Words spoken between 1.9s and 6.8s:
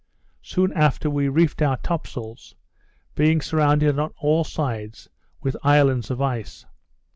sails, being surrounded on all sides with islands of ice.